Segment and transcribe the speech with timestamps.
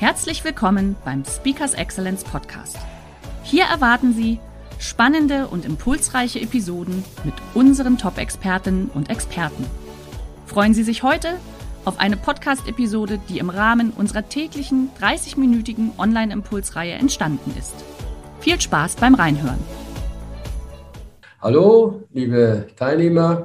[0.00, 2.78] Herzlich willkommen beim Speakers Excellence Podcast.
[3.42, 4.38] Hier erwarten Sie
[4.78, 9.66] spannende und impulsreiche Episoden mit unseren Top-Expertinnen und Experten.
[10.46, 11.34] Freuen Sie sich heute
[11.84, 17.74] auf eine Podcast-Episode, die im Rahmen unserer täglichen 30-minütigen Online-Impulsreihe entstanden ist.
[18.40, 19.60] Viel Spaß beim Reinhören.
[21.42, 23.44] Hallo, liebe Teilnehmer.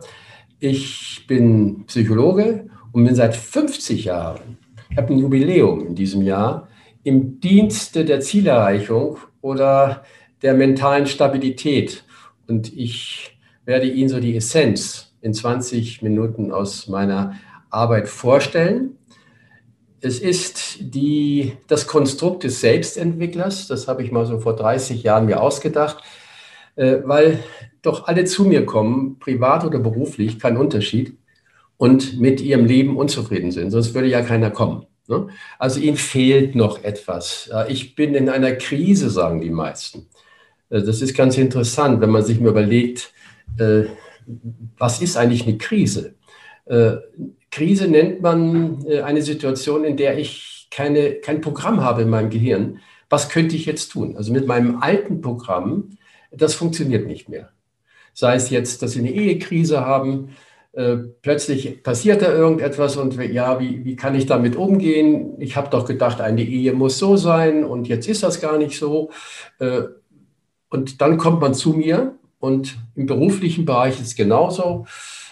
[0.60, 6.67] Ich bin Psychologe und bin seit 50 Jahren ich habe ein Jubiläum in diesem Jahr
[7.03, 10.04] im Dienste der Zielerreichung oder
[10.41, 12.04] der mentalen Stabilität.
[12.48, 17.35] Und ich werde Ihnen so die Essenz in 20 Minuten aus meiner
[17.70, 18.98] Arbeit vorstellen.
[20.01, 25.26] Es ist die, das Konstrukt des Selbstentwicklers, das habe ich mal so vor 30 Jahren
[25.26, 26.04] mir ausgedacht,
[26.76, 27.43] äh, weil
[27.82, 31.17] doch alle zu mir kommen, privat oder beruflich, kein Unterschied
[31.77, 33.71] und mit ihrem Leben unzufrieden sind.
[33.71, 34.85] Sonst würde ja keiner kommen.
[35.07, 35.27] Ne?
[35.59, 37.49] Also ihnen fehlt noch etwas.
[37.67, 40.07] Ich bin in einer Krise, sagen die meisten.
[40.70, 43.13] Äh, das ist ganz interessant, wenn man sich mal überlegt,
[43.57, 43.84] äh,
[44.77, 46.15] was ist eigentlich eine Krise?
[46.65, 46.95] Äh,
[47.51, 52.82] Krise nennt man eine Situation, in der ich keine, kein Programm habe in meinem Gehirn.
[53.10, 54.17] Was könnte ich jetzt tun?
[54.17, 55.91] Also mit meinem alten Programm,
[56.32, 57.51] das funktioniert nicht mehr.
[58.13, 60.35] Sei es jetzt, dass Sie eine Ehekrise haben,
[60.76, 65.35] äh, plötzlich passiert da irgendetwas und ja, wie, wie kann ich damit umgehen?
[65.40, 68.78] Ich habe doch gedacht, eine Ehe muss so sein und jetzt ist das gar nicht
[68.78, 69.09] so.
[69.59, 69.84] Äh,
[70.69, 74.85] und dann kommt man zu mir und im beruflichen Bereich ist es genauso.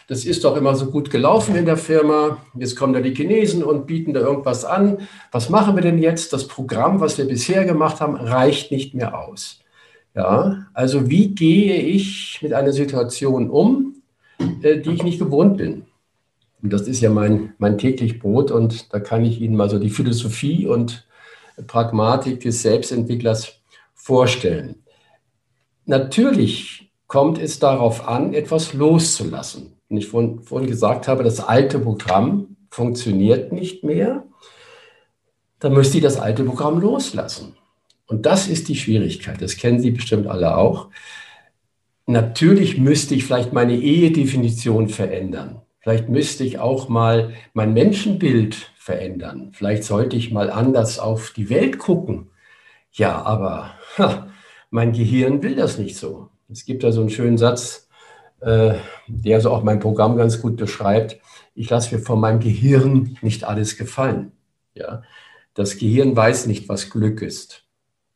[0.08, 2.38] Das ist doch immer so gut gelaufen in der Firma.
[2.58, 5.00] Jetzt kommen da die Chinesen und bieten da irgendwas an.
[5.32, 6.32] Was machen wir denn jetzt?
[6.32, 9.60] Das Programm, was wir bisher gemacht haben, reicht nicht mehr aus.
[10.16, 13.93] Ja, also wie gehe ich mit einer Situation um,
[14.62, 15.86] äh, die ich nicht gewohnt bin.
[16.62, 19.80] Und das ist ja mein, mein täglich Brot und da kann ich Ihnen mal so
[19.80, 21.06] die Philosophie und
[21.68, 23.60] Pragmatik des Selbstentwicklers
[23.94, 24.84] vorstellen.
[25.86, 29.74] Natürlich kommt es darauf an, etwas loszulassen.
[29.90, 34.24] Und ich vorhin, vorhin gesagt habe, das alte Programm funktioniert nicht mehr.
[35.60, 37.56] Da müsste ich das alte Programm loslassen.
[38.08, 39.42] Und das ist die Schwierigkeit.
[39.42, 40.90] Das kennen Sie bestimmt alle auch.
[42.06, 45.62] Natürlich müsste ich vielleicht meine Ehedefinition verändern.
[45.80, 49.52] Vielleicht müsste ich auch mal mein Menschenbild verändern.
[49.54, 52.30] Vielleicht sollte ich mal anders auf die Welt gucken.
[52.92, 54.28] Ja, aber ha,
[54.70, 56.30] mein Gehirn will das nicht so.
[56.50, 57.90] Es gibt da so einen schönen Satz,
[58.42, 58.76] äh,
[59.08, 61.20] der so auch mein Programm ganz gut beschreibt.
[61.56, 64.34] Ich lasse mir von meinem Gehirn nicht alles gefallen.
[64.76, 65.04] Ja,
[65.54, 67.63] das Gehirn weiß nicht, was Glück ist.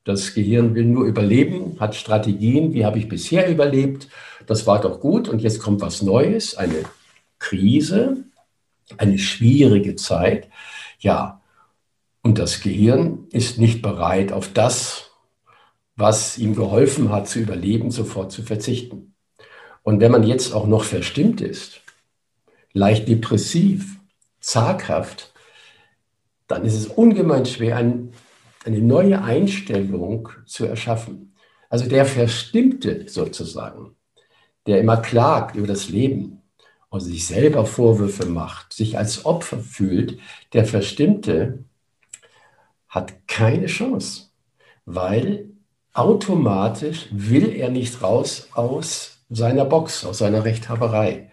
[0.07, 4.07] Das Gehirn will nur überleben, hat Strategien, wie habe ich bisher überlebt,
[4.45, 6.85] das war doch gut und jetzt kommt was Neues, eine
[7.39, 8.23] Krise,
[8.95, 10.47] eine schwierige Zeit.
[10.99, 11.41] Ja,
[12.21, 15.11] und das Gehirn ist nicht bereit, auf das,
[15.97, 19.13] was ihm geholfen hat zu überleben, sofort zu verzichten.
[19.83, 21.81] Und wenn man jetzt auch noch verstimmt ist,
[22.71, 23.97] leicht depressiv,
[24.39, 25.33] zaghaft,
[26.47, 28.13] dann ist es ungemein schwer, ein
[28.67, 31.33] eine neue Einstellung zu erschaffen.
[31.69, 33.95] Also der Verstimmte sozusagen,
[34.67, 36.41] der immer klagt über das Leben
[36.89, 40.19] und sich selber Vorwürfe macht, sich als Opfer fühlt,
[40.53, 41.63] der Verstimmte
[42.89, 44.29] hat keine Chance,
[44.85, 45.49] weil
[45.93, 51.31] automatisch will er nicht raus aus seiner Box, aus seiner Rechthaberei.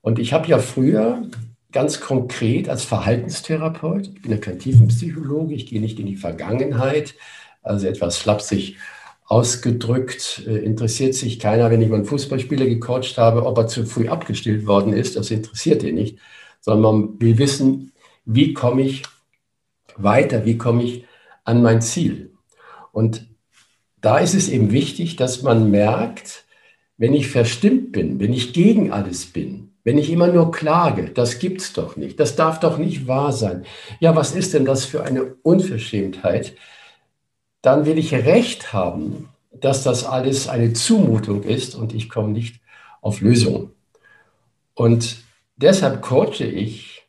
[0.00, 1.28] Und ich habe ja früher
[1.72, 4.10] ganz konkret als Verhaltenstherapeut.
[4.14, 7.14] Ich bin ja kein Tiefenpsychologe, ich gehe nicht in die Vergangenheit,
[7.62, 8.76] also etwas flapsig
[9.24, 13.86] ausgedrückt, äh, interessiert sich keiner, wenn ich mal einen Fußballspieler gecoacht habe, ob er zu
[13.86, 16.18] früh abgestillt worden ist, das interessiert ihn nicht,
[16.60, 17.92] sondern man will wissen,
[18.24, 19.02] wie komme ich
[19.96, 21.04] weiter, wie komme ich
[21.44, 22.32] an mein Ziel.
[22.92, 23.26] Und
[24.00, 26.44] da ist es eben wichtig, dass man merkt,
[26.98, 31.38] wenn ich verstimmt bin, wenn ich gegen alles bin, wenn ich immer nur klage, das
[31.38, 33.64] gibt's doch nicht, das darf doch nicht wahr sein.
[34.00, 36.54] Ja, was ist denn das für eine Unverschämtheit?
[37.62, 42.60] Dann will ich Recht haben, dass das alles eine Zumutung ist und ich komme nicht
[43.00, 43.70] auf Lösungen.
[44.74, 45.18] Und
[45.56, 47.02] deshalb coache ich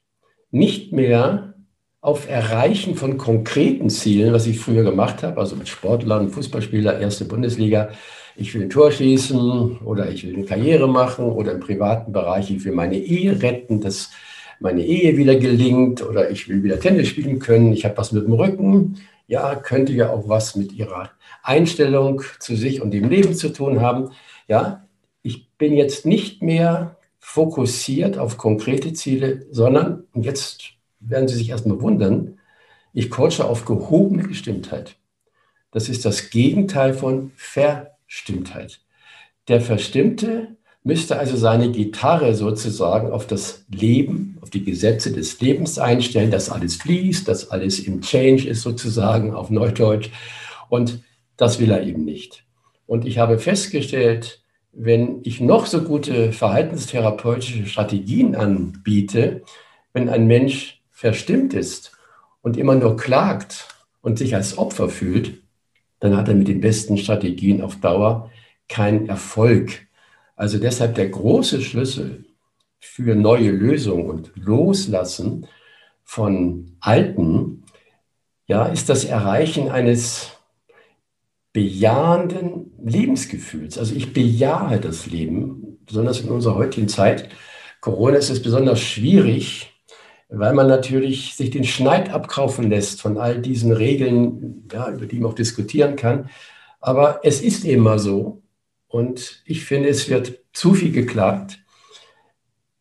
[0.51, 1.53] nicht mehr
[2.01, 7.25] auf Erreichen von konkreten Zielen, was ich früher gemacht habe, also mit Sportlern, Fußballspieler, erste
[7.25, 7.89] Bundesliga.
[8.35, 12.49] Ich will ein Tor schießen oder ich will eine Karriere machen oder im privaten Bereich,
[12.49, 14.11] ich will meine Ehe retten, dass
[14.59, 18.25] meine Ehe wieder gelingt oder ich will wieder Tennis spielen können, ich habe was mit
[18.25, 18.97] dem Rücken.
[19.27, 21.11] Ja, könnte ja auch was mit ihrer
[21.43, 24.11] Einstellung zu sich und dem Leben zu tun haben.
[24.47, 24.85] Ja,
[25.21, 30.63] ich bin jetzt nicht mehr fokussiert auf konkrete Ziele, sondern jetzt
[30.99, 32.39] werden Sie sich erstmal wundern,
[32.93, 34.97] ich coache auf gehobene Gestimmtheit.
[35.71, 37.31] Das ist das Gegenteil von
[38.07, 38.79] Verstimmtheit.
[39.47, 45.79] Der Verstimmte müsste also seine Gitarre sozusagen auf das Leben, auf die Gesetze des Lebens
[45.79, 50.09] einstellen, dass alles fließt, dass alles im Change ist sozusagen auf Neudeutsch.
[50.69, 51.03] Und
[51.37, 52.45] das will er eben nicht.
[52.85, 54.41] Und ich habe festgestellt,
[54.73, 59.43] wenn ich noch so gute verhaltenstherapeutische Strategien anbiete,
[59.93, 61.91] wenn ein Mensch verstimmt ist
[62.41, 63.67] und immer nur klagt
[64.01, 65.42] und sich als Opfer fühlt,
[66.03, 68.29] dann hat er mit den besten Strategien auf Dauer
[68.67, 69.87] keinen Erfolg.
[70.35, 72.25] Also deshalb der große Schlüssel
[72.81, 75.47] für neue Lösungen und Loslassen
[76.03, 77.63] von Alten,
[78.47, 80.31] ja, ist das Erreichen eines
[81.53, 83.77] bejahenden Lebensgefühls.
[83.77, 87.29] Also ich bejahe das Leben, besonders in unserer heutigen Zeit.
[87.79, 89.72] Corona ist es besonders schwierig,
[90.35, 95.19] weil man natürlich sich den Schneid abkaufen lässt von all diesen Regeln, ja, über die
[95.19, 96.29] man auch diskutieren kann.
[96.81, 98.41] Aber es ist immer so.
[98.87, 101.59] Und ich finde, es wird zu viel geklagt.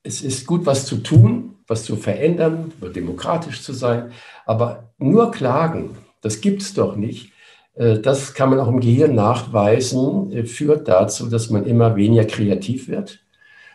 [0.03, 4.13] Es ist gut, was zu tun, was zu verändern, demokratisch zu sein.
[4.47, 7.33] Aber nur klagen, das gibt es doch nicht.
[7.75, 12.25] Äh, das kann man auch im Gehirn nachweisen, äh, führt dazu, dass man immer weniger
[12.25, 13.21] kreativ wird.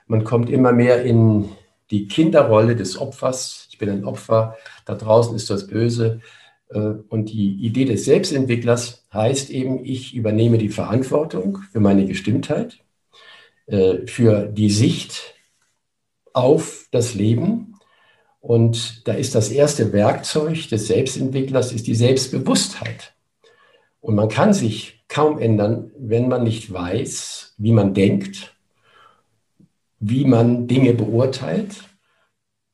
[0.07, 1.49] Man kommt immer mehr in
[1.91, 6.19] die Kinderrolle des Opfers ich bin ein Opfer, da draußen ist das Böse.
[6.69, 6.79] Äh,
[7.09, 12.79] und die Idee des Selbstentwicklers heißt eben, ich übernehme die Verantwortung für meine Gestimmtheit,
[13.67, 15.35] äh, für die Sicht
[16.33, 17.75] auf das Leben.
[18.39, 23.13] Und da ist das erste Werkzeug des Selbstentwicklers, ist die Selbstbewusstheit.
[24.01, 28.55] Und man kann sich kaum ändern, wenn man nicht weiß, wie man denkt,
[29.99, 31.86] wie man Dinge beurteilt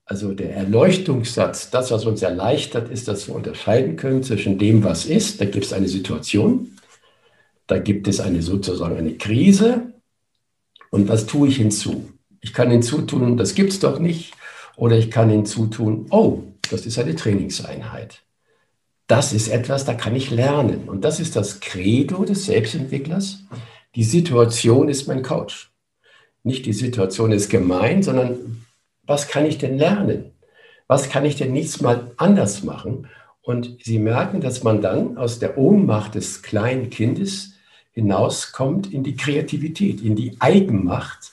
[0.05, 5.05] also der Erleuchtungssatz, das, was uns erleichtert, ist, dass wir unterscheiden können zwischen dem, was
[5.05, 5.39] ist.
[5.39, 6.77] Da gibt es eine Situation,
[7.67, 9.93] da gibt es eine sozusagen eine Krise
[10.89, 12.09] und was tue ich hinzu?
[12.41, 14.33] Ich kann hinzutun, das gibt es doch nicht,
[14.75, 18.21] oder ich kann hinzutun, oh, das ist eine Trainingseinheit.
[19.07, 20.87] Das ist etwas, da kann ich lernen.
[20.87, 23.43] Und das ist das Credo des Selbstentwicklers.
[23.95, 25.71] Die Situation ist mein Coach.
[26.43, 28.62] Nicht die Situation ist gemein, sondern
[29.05, 30.31] was kann ich denn lernen?
[30.87, 33.07] Was kann ich denn nächstes Mal anders machen?
[33.41, 37.53] Und Sie merken, dass man dann aus der Ohnmacht des kleinen Kindes
[37.91, 41.31] hinauskommt in die Kreativität, in die Eigenmacht.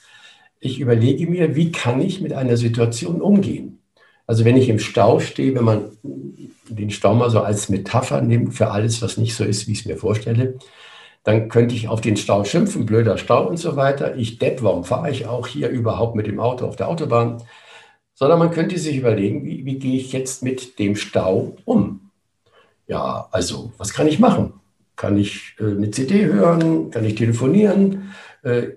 [0.59, 3.79] Ich überlege mir, wie kann ich mit einer Situation umgehen?
[4.27, 5.97] Also wenn ich im Stau stehe, wenn man
[6.69, 9.79] den Stau mal so als Metapher nimmt für alles, was nicht so ist, wie ich
[9.79, 10.59] es mir vorstelle,
[11.23, 14.15] dann könnte ich auf den Stau schimpfen, blöder Stau und so weiter.
[14.15, 17.43] Ich depp, warum fahre ich auch hier überhaupt mit dem Auto auf der Autobahn?
[18.21, 22.11] Sondern man könnte sich überlegen, wie, wie gehe ich jetzt mit dem Stau um?
[22.85, 24.53] Ja, also, was kann ich machen?
[24.95, 26.91] Kann ich äh, eine CD hören?
[26.91, 28.11] Kann ich telefonieren?
[28.43, 28.73] Äh,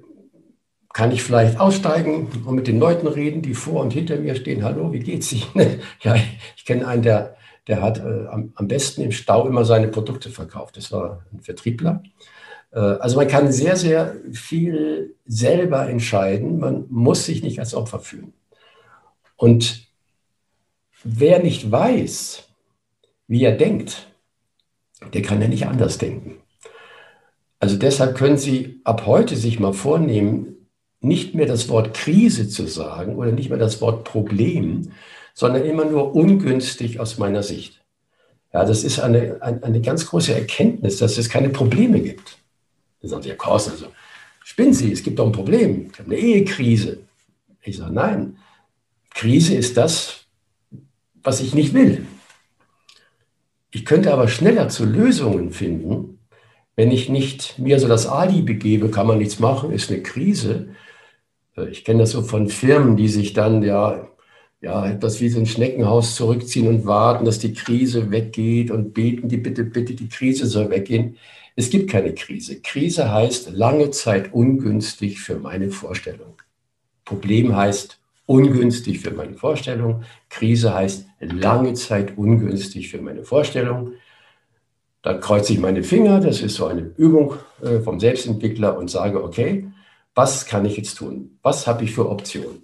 [0.95, 4.65] kann ich vielleicht aussteigen und mit den Leuten reden, die vor und hinter mir stehen?
[4.65, 5.81] Hallo, wie geht's Ihnen?
[6.01, 6.17] ja,
[6.57, 7.37] ich kenne einen, der,
[7.69, 10.79] der hat äh, am, am, besten im Stau immer seine Produkte verkauft.
[10.79, 12.03] Das war ein Vertriebler.
[12.73, 16.59] Äh, also man kann sehr, sehr viel selber entscheiden.
[16.59, 18.33] Man muss sich nicht als Opfer fühlen.
[19.45, 19.89] Und
[21.03, 22.45] wer nicht weiß,
[23.27, 24.07] wie er denkt,
[25.13, 26.37] der kann ja nicht anders denken.
[27.59, 30.67] Also deshalb können Sie ab heute sich mal vornehmen,
[31.01, 34.93] nicht mehr das Wort Krise zu sagen oder nicht mehr das Wort Problem,
[35.35, 37.85] sondern immer nur ungünstig aus meiner Sicht.
[38.51, 42.39] Ja, das ist eine, eine, eine ganz große Erkenntnis, dass es keine Probleme gibt.
[43.03, 43.89] Dann sagen Sie, ja, Kors, also
[44.43, 47.01] spinnen Sie, es gibt doch ein Problem, eine Ehekrise.
[47.61, 48.39] Ich sage, nein,
[49.15, 50.27] Krise ist das,
[51.23, 52.07] was ich nicht will.
[53.71, 56.19] Ich könnte aber schneller zu Lösungen finden,
[56.77, 60.69] wenn ich nicht mir so das Ali begebe, kann man nichts machen, ist eine Krise.
[61.57, 64.09] Äh, ich kenne das so von Firmen, die sich dann ja,
[64.61, 69.29] ja etwas wie so ein Schneckenhaus zurückziehen und warten, dass die Krise weggeht und beten
[69.29, 71.17] die bitte, bitte, die Krise soll weggehen.
[71.57, 72.61] Es gibt keine Krise.
[72.61, 76.35] Krise heißt lange Zeit ungünstig für meine Vorstellung.
[77.05, 80.05] Problem heißt ungünstig für meine Vorstellung.
[80.29, 83.93] Krise heißt lange Zeit ungünstig für meine Vorstellung.
[85.03, 89.23] Dann kreuze ich meine Finger, das ist so eine Übung äh, vom Selbstentwickler und sage,
[89.23, 89.71] okay,
[90.15, 91.39] was kann ich jetzt tun?
[91.43, 92.63] Was habe ich für Optionen?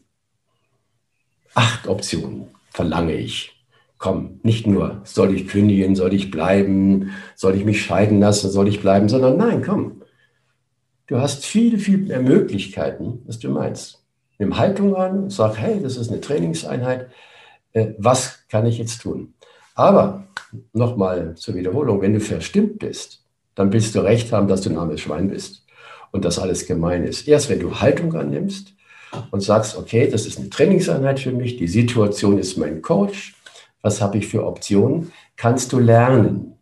[1.55, 3.57] Acht Optionen verlange ich.
[3.99, 8.69] Komm, nicht nur, soll ich kündigen, soll ich bleiben, soll ich mich scheiden lassen, soll
[8.69, 10.01] ich bleiben, sondern nein, komm.
[11.07, 14.00] Du hast viel, viel mehr Möglichkeiten, was du meinst.
[14.41, 17.11] Nimm Haltung an, sag, hey, das ist eine Trainingseinheit.
[17.75, 19.35] Äh, was kann ich jetzt tun?
[19.75, 20.29] Aber
[20.73, 23.23] nochmal zur Wiederholung, wenn du verstimmt bist,
[23.55, 25.67] dann willst du recht haben, dass du ein armes Schwein bist
[26.11, 27.29] und dass alles gemein ist.
[27.29, 28.73] Erst wenn du Haltung annimmst
[29.31, 33.35] und sagst, okay, das ist eine Trainingseinheit für mich, die Situation ist mein Coach,
[33.83, 36.57] was habe ich für Optionen, kannst du lernen.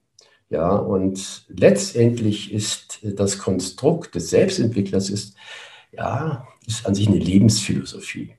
[0.50, 5.36] Ja, und letztendlich ist das Konstrukt des Selbstentwicklers ist,
[5.92, 8.34] ja, ist an sich eine Lebensphilosophie.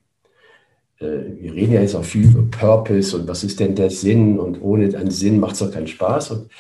[1.00, 1.05] Äh,
[1.41, 4.62] wir reden ja jetzt auch viel über Purpose und was ist denn der Sinn und
[4.62, 6.31] ohne einen Sinn macht es doch keinen Spaß.
[6.31, 6.51] Und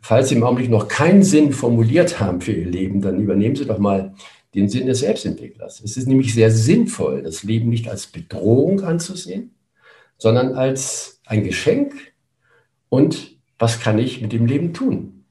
[0.00, 3.66] falls Sie im Augenblick noch keinen Sinn formuliert haben für Ihr Leben, dann übernehmen Sie
[3.66, 4.14] doch mal
[4.54, 5.82] den Sinn des Selbstentwicklers.
[5.84, 9.54] Es ist nämlich sehr sinnvoll, das Leben nicht als Bedrohung anzusehen,
[10.16, 11.92] sondern als ein Geschenk
[12.88, 15.24] und was kann ich mit dem Leben tun?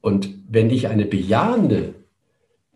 [0.00, 1.94] Und wenn ich eine bejahende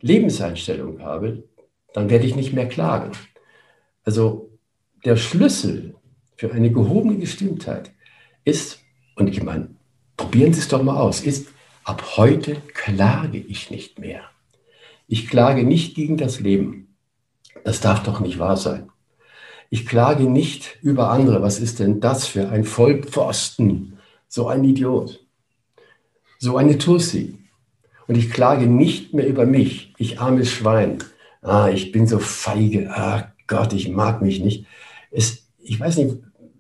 [0.01, 1.45] Lebenseinstellung habe,
[1.93, 3.13] dann werde ich nicht mehr klagen.
[4.05, 4.51] Also
[5.05, 5.95] der Schlüssel
[6.37, 7.93] für eine gehobene Gestimmtheit
[8.45, 8.81] ist,
[9.17, 9.71] und ich meine,
[10.17, 11.49] probieren Sie es doch mal aus, ist,
[11.85, 14.23] ab heute klage ich nicht mehr.
[15.07, 16.97] Ich klage nicht gegen das Leben.
[17.65, 18.91] Das darf doch nicht wahr sein.
[19.71, 21.43] Ich klage nicht über andere.
[21.43, 23.99] Was ist denn das für ein Vollpfosten?
[24.29, 25.27] So ein Idiot.
[26.39, 27.39] So eine Tussi.
[28.07, 29.95] Und ich klage nicht mehr über mich.
[29.99, 30.99] Ich armes Schwein.
[31.43, 32.91] Ah, ich bin so feige.
[32.91, 34.67] Ah Gott, ich mag mich nicht.
[35.11, 36.17] Es, ich weiß nicht,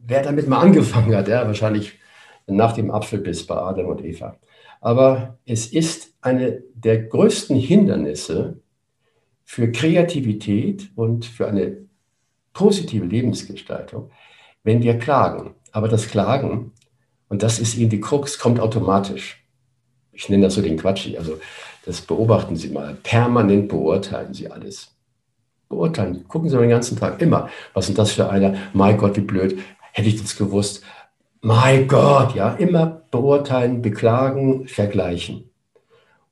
[0.06, 1.28] wer damit mal angefangen hat.
[1.28, 1.98] Ja, wahrscheinlich
[2.46, 4.36] nach dem Apfelbiss bei Adam und Eva.
[4.80, 8.60] Aber es ist eine der größten Hindernisse
[9.44, 11.78] für Kreativität und für eine
[12.52, 14.10] positive Lebensgestaltung,
[14.62, 15.54] wenn wir klagen.
[15.72, 16.72] Aber das Klagen,
[17.28, 19.44] und das ist eben die Krux, kommt automatisch.
[20.12, 21.08] Ich nenne das so den Quatsch.
[21.16, 21.38] Also
[21.88, 22.98] das beobachten Sie mal.
[23.02, 24.88] Permanent beurteilen Sie alles.
[25.70, 26.28] Beurteilen.
[26.28, 27.48] Gucken Sie mal den ganzen Tag immer.
[27.72, 28.56] Was sind das für einer?
[28.74, 29.58] Mein Gott, wie blöd.
[29.92, 30.82] Hätte ich das gewusst.
[31.40, 35.44] Mein Gott, ja, immer beurteilen, beklagen, vergleichen.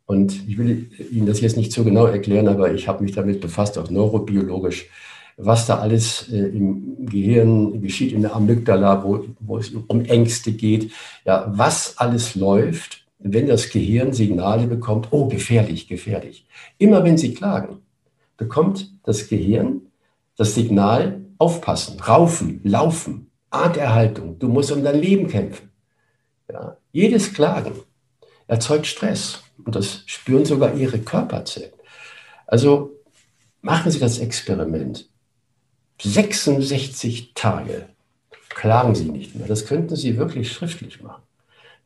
[0.04, 3.40] Und ich will Ihnen das jetzt nicht so genau erklären, aber ich habe mich damit
[3.40, 4.90] befasst, auch neurobiologisch,
[5.38, 10.52] was da alles äh, im Gehirn geschieht, in der Amygdala, wo, wo es um Ängste
[10.52, 10.92] geht,
[11.24, 16.46] ja, was alles läuft, wenn das Gehirn Signale bekommt, oh, gefährlich, gefährlich.
[16.78, 17.78] Immer wenn Sie klagen,
[18.36, 19.82] bekommt das Gehirn
[20.36, 25.70] das Signal, aufpassen, raufen, laufen, Arterhaltung, du musst um dein Leben kämpfen.
[26.50, 27.72] Ja, jedes Klagen
[28.46, 31.72] erzeugt Stress und das spüren sogar ihre Körperzellen.
[32.46, 33.00] Also
[33.62, 35.08] machen Sie das Experiment.
[36.00, 37.88] 66 Tage
[38.50, 39.48] klagen Sie nicht mehr.
[39.48, 41.22] Das könnten Sie wirklich schriftlich machen.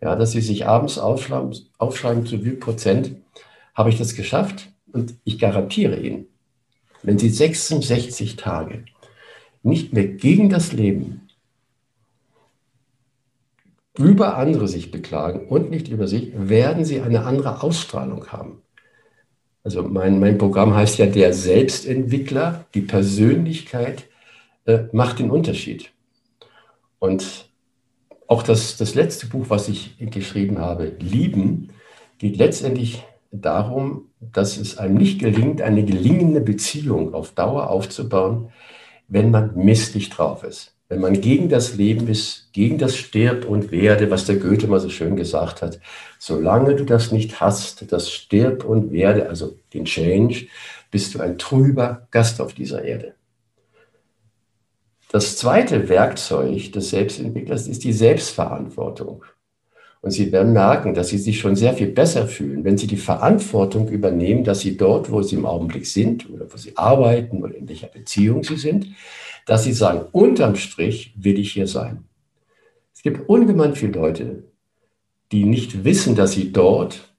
[0.00, 3.16] Ja, dass Sie sich abends aufschreiben, aufschreiben zu wie Prozent
[3.74, 4.68] habe ich das geschafft.
[4.92, 6.26] Und ich garantiere Ihnen,
[7.02, 8.84] wenn Sie 66 Tage
[9.62, 11.28] nicht mehr gegen das Leben
[13.98, 18.62] über andere sich beklagen und nicht über sich, werden Sie eine andere Ausstrahlung haben.
[19.62, 24.04] Also mein, mein Programm heißt ja der Selbstentwickler, die Persönlichkeit
[24.64, 25.90] äh, macht den Unterschied.
[26.98, 27.49] Und
[28.30, 31.70] auch das, das letzte Buch, was ich geschrieben habe, Lieben,
[32.18, 38.52] geht letztendlich darum, dass es einem nicht gelingt, eine gelingende Beziehung auf Dauer aufzubauen,
[39.08, 40.76] wenn man misslich drauf ist.
[40.88, 44.78] Wenn man gegen das Leben ist, gegen das Stirb und Werde, was der Goethe mal
[44.78, 45.80] so schön gesagt hat,
[46.20, 50.46] solange du das nicht hast, das Stirb und Werde, also den Change,
[50.92, 53.14] bist du ein trüber Gast auf dieser Erde.
[55.12, 59.24] Das zweite Werkzeug des Selbstentwicklers ist die Selbstverantwortung.
[60.02, 62.96] Und Sie werden merken, dass Sie sich schon sehr viel besser fühlen, wenn Sie die
[62.96, 67.54] Verantwortung übernehmen, dass Sie dort, wo Sie im Augenblick sind oder wo Sie arbeiten oder
[67.54, 68.86] in welcher Beziehung Sie sind,
[69.46, 72.04] dass Sie sagen, unterm Strich will ich hier sein.
[72.94, 74.44] Es gibt ungemein viele Leute,
[75.32, 77.14] die nicht wissen, dass sie dort,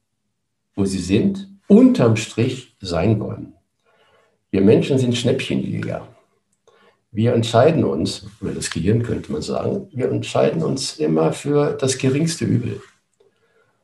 [0.76, 3.54] wo sie sind, unterm Strich sein wollen.
[4.52, 6.08] Wir Menschen sind Schnäppchenjäger.
[7.12, 11.98] Wir entscheiden uns, über das Gehirn könnte man sagen, wir entscheiden uns immer für das
[11.98, 12.82] geringste Übel.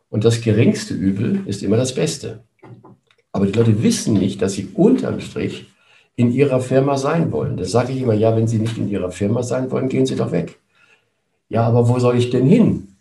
[0.10, 2.44] Und das geringste Übel ist immer das Beste.
[3.34, 5.68] Aber die Leute wissen nicht, dass sie unterm Strich
[6.16, 7.58] in ihrer Firma sein wollen.
[7.58, 10.16] Da sage ich immer, ja, wenn Sie nicht in Ihrer Firma sein wollen, gehen Sie
[10.16, 10.60] doch weg.
[11.48, 12.96] Ja, aber wo soll ich denn hin?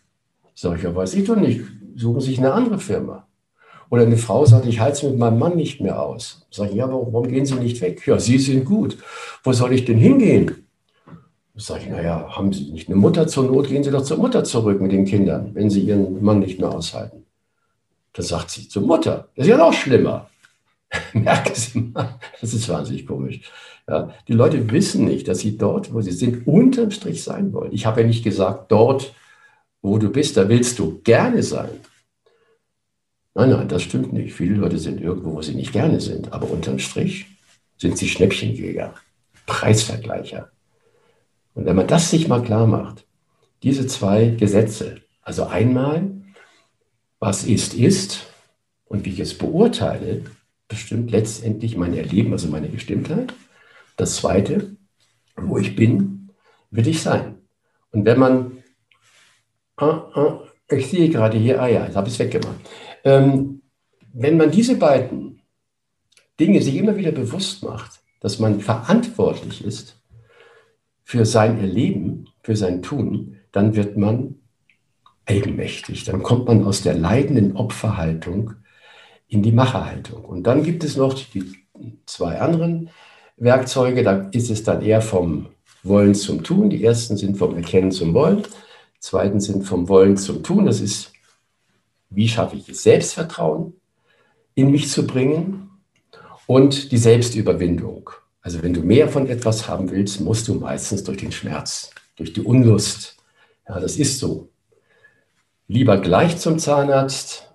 [0.54, 1.62] Ja, weiß ich doch nicht.
[1.97, 3.26] Suchen Sie sich eine andere Firma.
[3.90, 6.47] Oder eine Frau sagt, ich halte es mit meinem Mann nicht mehr aus.
[6.50, 8.07] Sag ich, ja, warum gehen Sie nicht weg?
[8.07, 8.99] Ja, Sie sind gut.
[9.45, 10.66] Wo soll ich denn hingehen?
[11.55, 14.45] Sag ich, naja, haben Sie nicht eine Mutter zur Not, gehen Sie doch zur Mutter
[14.45, 17.26] zurück mit den Kindern, wenn Sie Ihren Mann nicht mehr aushalten.
[18.16, 19.28] Da sagt sie zur Mutter.
[19.37, 20.31] Das ist ja noch schlimmer.
[21.12, 23.40] Merken Sie mal, das ist wahnsinnig komisch.
[23.87, 27.73] Ja, die Leute wissen nicht, dass sie dort, wo sie sind, unterm Strich sein wollen.
[27.73, 29.14] Ich habe ja nicht gesagt, dort,
[29.83, 31.69] wo du bist, da willst du gerne sein.
[33.37, 34.33] Nein, nein, das stimmt nicht.
[34.33, 36.33] Viele Leute sind irgendwo, wo sie nicht gerne sind.
[36.33, 37.26] Aber unterm Strich
[37.76, 38.95] sind sie Schnäppchenjäger,
[39.45, 40.50] Preisvergleicher.
[41.52, 43.07] Und wenn man das sich mal klar macht,
[43.62, 46.12] diese zwei Gesetze, also einmal,
[47.19, 48.26] was ist, ist,
[48.87, 50.25] und wie ich es beurteile,
[50.66, 53.35] bestimmt letztendlich mein Erleben, also meine Gestimmtheit.
[53.99, 54.76] Das Zweite,
[55.37, 56.31] wo ich bin,
[56.71, 57.35] will ich sein.
[57.90, 58.62] Und wenn man,
[59.76, 62.56] ah, ah, ich sehe gerade hier, ah ja, jetzt habe ich es weggemacht.
[63.04, 63.62] Ähm,
[64.12, 65.42] wenn man diese beiden
[66.40, 70.00] Dinge sich immer wieder bewusst macht, dass man verantwortlich ist
[71.04, 74.37] für sein Erleben, für sein Tun, dann wird man
[75.26, 76.04] eigenmächtig.
[76.04, 78.54] Dann kommt man aus der leidenden Opferhaltung
[79.28, 80.25] in die Macherhaltung.
[80.25, 81.44] Und dann gibt es noch die
[82.06, 82.90] zwei anderen
[83.37, 84.02] Werkzeuge.
[84.02, 85.46] Da ist es dann eher vom
[85.82, 86.70] Wollen zum Tun.
[86.70, 88.42] Die ersten sind vom Erkennen zum Wollen.
[89.07, 90.67] Die zweiten sind vom Wollen zum Tun.
[90.67, 91.13] Das ist,
[92.11, 93.75] wie schaffe ich es, Selbstvertrauen
[94.57, 95.71] in mich zu bringen
[96.49, 98.11] und die Selbstüberwindung.
[98.41, 102.33] Also wenn du mehr von etwas haben willst, musst du meistens durch den Schmerz, durch
[102.33, 103.17] die Unlust.
[103.69, 104.49] Ja, das ist so.
[105.69, 107.49] Lieber gleich zum Zahnarzt,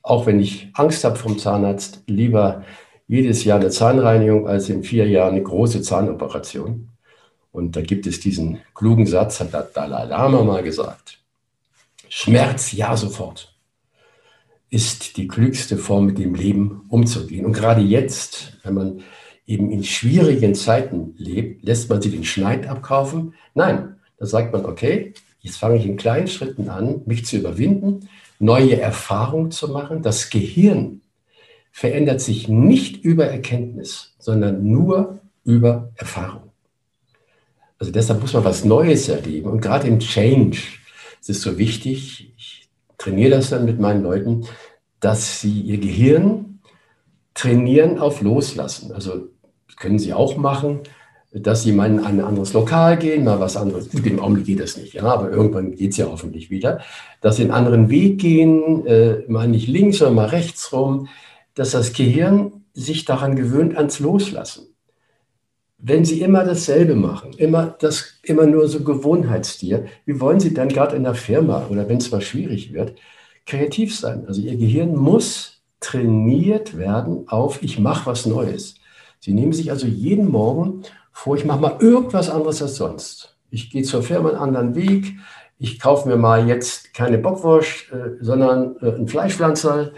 [0.00, 2.64] auch wenn ich Angst habe vom Zahnarzt, lieber
[3.06, 6.88] jedes Jahr eine Zahnreinigung als in vier Jahren eine große Zahnoperation.
[7.54, 11.20] Und da gibt es diesen klugen Satz, hat der Dalai Lama mal gesagt.
[12.08, 13.54] Schmerz, ja sofort,
[14.70, 17.46] ist die klügste Form, mit dem Leben umzugehen.
[17.46, 19.02] Und gerade jetzt, wenn man
[19.46, 23.34] eben in schwierigen Zeiten lebt, lässt man sich den Schneid abkaufen?
[23.54, 28.08] Nein, da sagt man, okay, jetzt fange ich in kleinen Schritten an, mich zu überwinden,
[28.40, 30.02] neue Erfahrungen zu machen.
[30.02, 31.02] Das Gehirn
[31.70, 36.43] verändert sich nicht über Erkenntnis, sondern nur über Erfahrung.
[37.84, 39.50] Also deshalb muss man was Neues erleben.
[39.50, 40.56] Und gerade im Change
[41.20, 44.46] ist es so wichtig, ich trainiere das dann mit meinen Leuten,
[45.00, 46.60] dass sie ihr Gehirn
[47.34, 48.90] trainieren auf Loslassen.
[48.92, 49.28] Also
[49.76, 50.80] können sie auch machen,
[51.30, 53.90] dass sie mal in ein anderes Lokal gehen, mal was anderes.
[53.90, 56.80] Gut, im Augenblick geht das nicht, ja, aber irgendwann geht es ja hoffentlich wieder.
[57.20, 61.08] Dass sie einen anderen Weg gehen, äh, mal nicht links, sondern mal rechts rum,
[61.54, 64.73] dass das Gehirn sich daran gewöhnt, ans Loslassen.
[65.86, 70.70] Wenn Sie immer dasselbe machen, immer, das, immer nur so Gewohnheitstier, wie wollen Sie dann
[70.70, 72.94] gerade in der Firma oder wenn es mal schwierig wird,
[73.44, 74.24] kreativ sein?
[74.26, 78.76] Also Ihr Gehirn muss trainiert werden auf, ich mache was Neues.
[79.20, 83.36] Sie nehmen sich also jeden Morgen vor, ich mache mal irgendwas anderes als sonst.
[83.50, 85.12] Ich gehe zur Firma einen anderen Weg.
[85.58, 89.92] Ich kaufe mir mal jetzt keine Bockwurst, äh, sondern äh, ein Fleischpflanzer.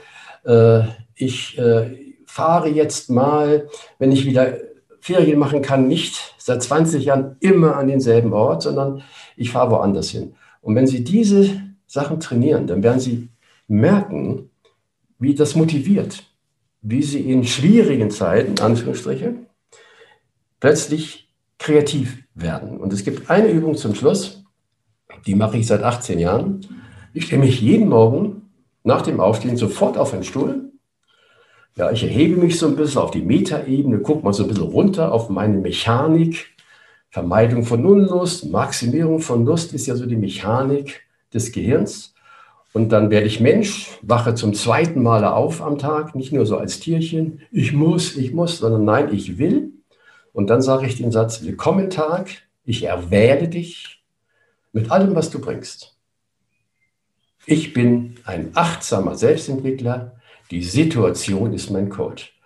[0.45, 0.81] Äh,
[1.15, 3.69] ich äh, fahre jetzt mal,
[4.01, 4.59] wenn ich wieder
[5.07, 9.05] Ferien machen kann, nicht seit 20 Jahren immer an denselben Ort, sondern
[9.37, 10.35] ich fahre woanders hin.
[10.63, 13.29] Und wenn Sie diese Sachen trainieren, dann werden Sie
[13.69, 14.51] merken,
[15.21, 16.25] wie das motiviert,
[16.83, 19.35] wie Sie in schwierigen Zeiten, Anführungsstriche,
[20.59, 22.77] plötzlich kreativ werden.
[22.79, 24.43] Und es gibt eine Übung zum Schluss,
[25.25, 26.67] die mache ich seit 18 Jahren.
[27.15, 28.51] Ich stelle mich jeden Morgen
[28.83, 30.73] nach dem Aufstehen sofort auf einen Stuhl.
[31.79, 34.65] Ja, ich erhebe mich so ein bisschen auf die Metaebene, gucke mal so ein bisschen
[34.65, 36.55] runter auf meine Mechanik.
[37.11, 41.03] Vermeidung von Unlust, Maximierung von Lust ist ja so die Mechanik
[41.35, 42.15] des Gehirns.
[42.73, 46.57] Und dann werde ich Mensch, wache zum zweiten Mal auf am Tag, nicht nur so
[46.57, 49.73] als Tierchen, ich muss, ich muss, sondern nein, ich will.
[50.33, 52.31] Und dann sage ich den Satz, willkommen Tag,
[52.65, 54.03] ich erwähle dich
[54.73, 55.96] mit allem, was du bringst.
[57.49, 60.17] Ich bin ein achtsamer Selbstentwickler,
[60.51, 62.37] die Situation ist mein Coach.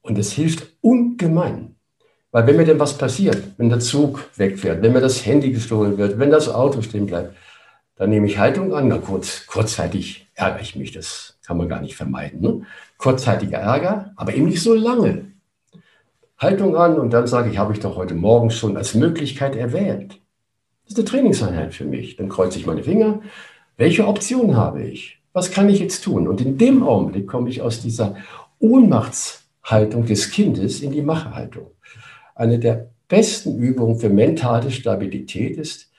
[0.00, 1.76] Und es hilft ungemein.
[2.30, 5.98] Weil wenn mir denn was passiert, wenn der Zug wegfährt, wenn mir das Handy gestohlen
[5.98, 7.36] wird, wenn das Auto stehen bleibt,
[7.96, 8.88] dann nehme ich Haltung an.
[8.88, 12.40] Na, kurz, kurzzeitig ärgere ich mich, das kann man gar nicht vermeiden.
[12.40, 12.62] Ne?
[12.96, 15.26] Kurzzeitiger Ärger, aber eben nicht so lange.
[16.38, 20.18] Haltung an und dann sage ich, habe ich doch heute Morgen schon als Möglichkeit erwählt.
[20.84, 22.16] Das ist eine Trainingseinheit für mich.
[22.16, 23.20] Dann kreuze ich meine Finger.
[23.76, 25.18] Welche Option habe ich?
[25.32, 26.28] Was kann ich jetzt tun?
[26.28, 28.16] Und in dem Augenblick komme ich aus dieser
[28.60, 31.72] Ohnmachts Haltung des Kindes in die Macherhaltung.
[32.34, 35.90] Eine der besten Übungen für mentale Stabilität ist,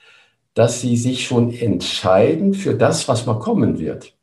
[0.54, 4.14] dass sie sich schon entscheiden für das, was mal kommen wird.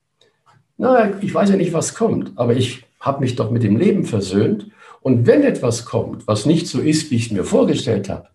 [0.78, 4.04] Na, ich weiß ja nicht, was kommt, aber ich habe mich doch mit dem Leben
[4.04, 4.68] versöhnt.
[5.02, 8.28] Und wenn etwas kommt, was nicht so ist, wie ich es mir vorgestellt habe,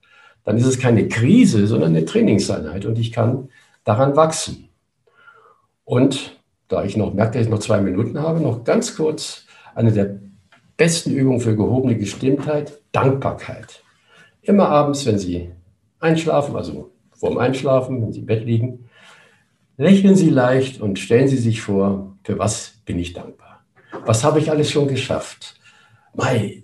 [0.43, 3.49] dann ist es keine Krise, sondern eine Trainingseinheit und ich kann
[3.83, 4.66] daran wachsen.
[5.87, 9.93] Und da ich noch merke, dass ich noch zwei Minuten habe, noch ganz kurz eine
[9.93, 10.19] der
[10.75, 13.83] besten Übungen für gehobene Gestimmtheit, Dankbarkeit.
[14.41, 15.49] Immer abends, wenn Sie
[16.01, 18.89] einschlafen, also vorm Einschlafen, wenn Sie im Bett liegen,
[19.77, 23.63] lächeln Sie leicht und stellen Sie sich vor, für was bin ich dankbar?
[24.05, 25.57] Was habe ich alles schon geschafft?
[26.13, 26.63] Mai,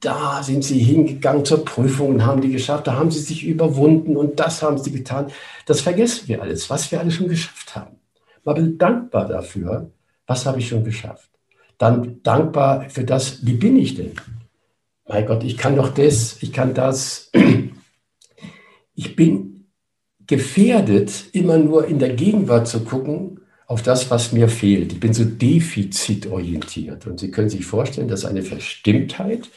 [0.00, 4.14] da sind Sie hingegangen zur Prüfung und haben die geschafft, da haben Sie sich überwunden
[4.14, 5.28] und das haben Sie getan.
[5.64, 8.01] Das vergessen wir alles, was wir alles schon geschafft haben.
[8.44, 9.90] Mal bin dankbar dafür,
[10.26, 11.30] was habe ich schon geschafft.
[11.78, 14.12] Dann dankbar für das, wie bin ich denn?
[15.08, 17.30] Mein Gott, ich kann doch das, ich kann das.
[18.94, 19.66] Ich bin
[20.26, 24.92] gefährdet, immer nur in der Gegenwart zu gucken auf das, was mir fehlt.
[24.92, 27.06] Ich bin so defizitorientiert.
[27.06, 29.48] Und Sie können sich vorstellen, dass eine Verstimmtheit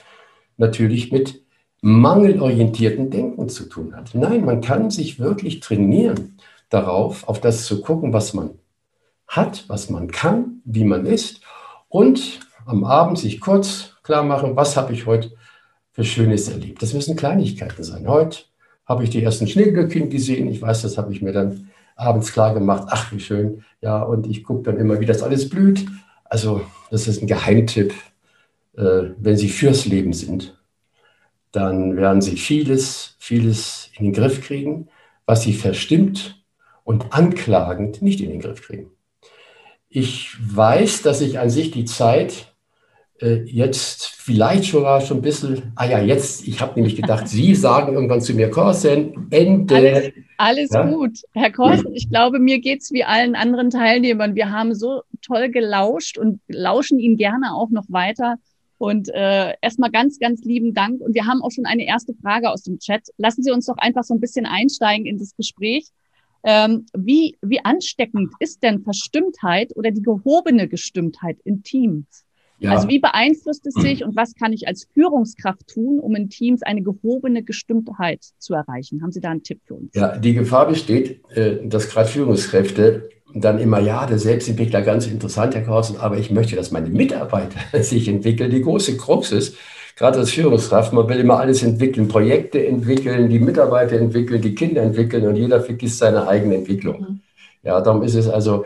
[0.58, 1.43] natürlich mit
[1.82, 4.15] mangelorientierten Denken zu tun hat.
[4.15, 6.38] Nein, man kann sich wirklich trainieren
[6.69, 8.52] darauf, auf das zu gucken, was man
[9.27, 11.41] hat, was man kann, wie man ist
[11.89, 15.31] und am Abend sich kurz klar machen, was habe ich heute
[15.91, 16.81] für Schönes erlebt.
[16.81, 18.07] Das müssen Kleinigkeiten sein.
[18.07, 18.39] Heute
[18.85, 20.47] habe ich die ersten Schneeglöckchen gesehen.
[20.47, 22.88] Ich weiß, das habe ich mir dann abends klar gemacht.
[22.89, 23.63] Ach, wie schön.
[23.81, 25.85] Ja, und ich gucke dann immer, wie das alles blüht.
[26.25, 26.61] Also,
[26.91, 27.93] das ist ein Geheimtipp.
[28.77, 30.59] Äh, wenn Sie fürs Leben sind,
[31.51, 34.89] dann werden Sie vieles, vieles in den Griff kriegen,
[35.25, 36.43] was Sie verstimmt
[36.83, 38.91] und anklagend nicht in den Griff kriegen.
[39.95, 42.53] Ich weiß, dass ich an sich die Zeit
[43.21, 47.55] äh, jetzt vielleicht sogar schon ein bisschen, ah ja, jetzt, ich habe nämlich gedacht, Sie
[47.55, 49.73] sagen irgendwann zu mir, Korsen, Ende.
[49.75, 50.86] Alles, alles ja?
[50.86, 51.19] gut.
[51.34, 54.36] Herr Korsen, ich glaube, mir geht es wie allen anderen Teilnehmern.
[54.36, 58.36] Wir haben so toll gelauscht und lauschen Ihnen gerne auch noch weiter.
[58.77, 60.99] Und äh, erstmal ganz, ganz lieben Dank.
[60.99, 63.08] Und wir haben auch schon eine erste Frage aus dem Chat.
[63.15, 65.88] Lassen Sie uns doch einfach so ein bisschen einsteigen in das Gespräch.
[66.47, 72.23] Ähm, wie, wie ansteckend ist denn Verstimmtheit oder die gehobene Gestimmtheit in Teams?
[72.60, 72.71] Ja.
[72.71, 76.62] Also wie beeinflusst es sich und was kann ich als Führungskraft tun, um in Teams
[76.62, 79.01] eine gehobene Gestimmtheit zu erreichen?
[79.01, 79.91] Haben Sie da einen Tipp für uns?
[79.93, 85.55] Ja, die Gefahr besteht, äh, dass gerade Führungskräfte dann immer, ja, der Selbstentwickler ganz interessant,
[85.55, 88.51] Herr Carsten, aber ich möchte, dass meine Mitarbeiter sich entwickeln.
[88.51, 89.58] Die große Krux ist,
[89.95, 94.81] gerade als Führungskraft, man will immer alles entwickeln, Projekte entwickeln, die Mitarbeiter entwickeln, die Kinder
[94.81, 96.99] entwickeln und jeder vergisst seine eigene Entwicklung.
[96.99, 97.19] Mhm.
[97.63, 98.65] Ja, darum ist es also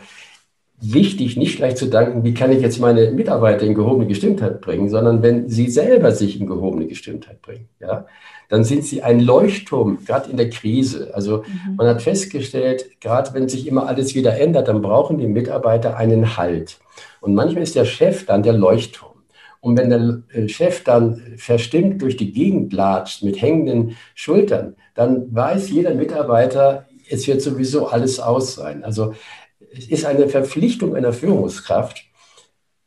[0.81, 4.89] wichtig, nicht gleich zu danken, wie kann ich jetzt meine Mitarbeiter in gehobene Gestimmtheit bringen,
[4.89, 8.05] sondern wenn sie selber sich in gehobene Gestimmtheit bringen, ja,
[8.49, 11.11] dann sind sie ein Leuchtturm, gerade in der Krise.
[11.13, 11.75] Also mhm.
[11.75, 16.37] man hat festgestellt, gerade wenn sich immer alles wieder ändert, dann brauchen die Mitarbeiter einen
[16.37, 16.79] Halt.
[17.21, 19.08] Und manchmal ist der Chef dann der Leuchtturm.
[19.61, 25.33] Und wenn der äh, Chef dann verstimmt durch die Gegend latscht mit hängenden Schultern, dann
[25.33, 28.83] weiß jeder Mitarbeiter, es wird sowieso alles aus sein.
[28.83, 29.13] Also
[29.71, 32.03] es ist eine Verpflichtung einer Führungskraft,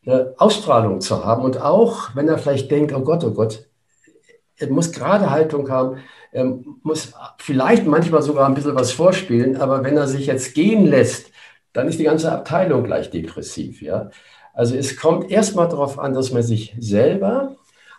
[0.06, 1.42] eine Ausstrahlung zu haben.
[1.42, 3.66] Und auch wenn er vielleicht denkt, oh Gott, oh Gott,
[4.56, 5.98] er muss gerade Haltung haben,
[6.30, 10.87] er muss vielleicht manchmal sogar ein bisschen was vorspielen, aber wenn er sich jetzt gehen
[10.87, 11.30] lässt,
[11.72, 13.82] dann ist die ganze Abteilung gleich depressiv.
[13.82, 14.11] Ja?
[14.54, 17.56] Also es kommt erstmal darauf an, dass man sich selber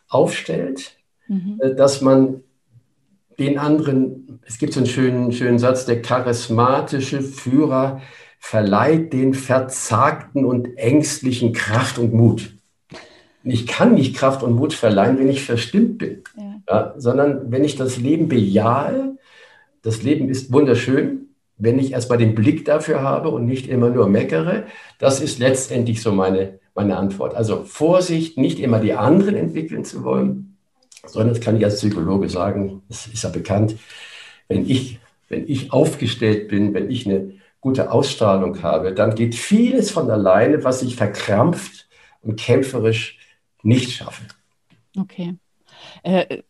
[0.09, 1.59] aufstellt, mhm.
[1.62, 2.41] Äh, dass man
[3.39, 8.01] den anderen, es gibt so einen schönen, schönen Satz, der charismatische Führer
[8.39, 12.55] verleiht den Verzagten und Ängstlichen Kraft und Mut.
[13.43, 16.53] Ich kann nicht Kraft und Mut verleihen, wenn ich verstimmt bin, ja.
[16.69, 19.17] Ja, sondern wenn ich das Leben bejahe,
[19.81, 21.22] das Leben ist wunderschön,
[21.63, 24.63] wenn ich erstmal den Blick dafür habe und nicht immer nur meckere,
[24.99, 27.36] das ist letztendlich so meine, meine Antwort.
[27.36, 30.58] Also Vorsicht, nicht immer die anderen entwickeln zu wollen,
[31.06, 33.78] sondern das kann ich als Psychologe sagen, das ist ja bekannt,
[34.49, 34.99] wenn ich,
[35.30, 40.65] wenn ich aufgestellt bin, wenn ich eine gute Ausstrahlung habe, dann geht vieles von alleine,
[40.65, 41.88] was ich verkrampft
[42.21, 43.19] und kämpferisch
[43.62, 44.23] nicht schaffe.
[44.99, 45.36] Okay.
[46.04, 46.43] Äh,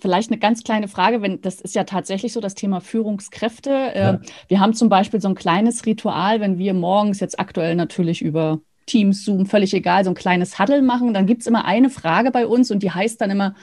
[0.00, 3.70] vielleicht eine ganz kleine Frage, wenn das ist ja tatsächlich so das Thema Führungskräfte.
[3.70, 4.20] Äh, ja.
[4.48, 8.60] Wir haben zum Beispiel so ein kleines Ritual, wenn wir morgens jetzt aktuell natürlich über
[8.86, 12.30] Teams, Zoom, völlig egal, so ein kleines Huddle machen, dann gibt es immer eine Frage
[12.30, 13.54] bei uns und die heißt dann immer,